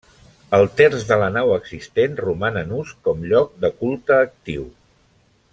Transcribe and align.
El 0.57 0.63
terç 0.79 1.03
de 1.09 1.17
la 1.23 1.27
nau 1.35 1.53
existent 1.57 2.17
roman 2.23 2.59
en 2.63 2.75
ús 2.81 2.97
com 3.09 3.23
lloc 3.35 3.55
de 3.67 3.75
culte 3.83 4.19
actiu. 4.21 4.69